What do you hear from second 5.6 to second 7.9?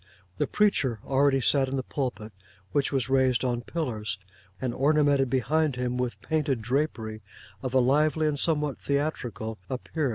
him with painted drapery of a